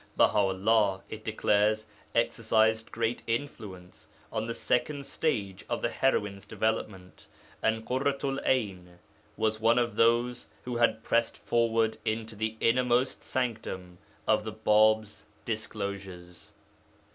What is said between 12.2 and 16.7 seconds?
the innermost sanctum of the Bāb's disclosures.